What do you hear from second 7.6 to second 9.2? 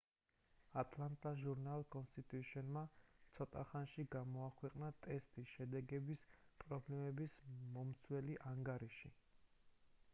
მომცველი ანგარიში